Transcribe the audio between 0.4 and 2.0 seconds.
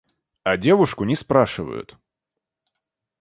А девушку не спрашивают.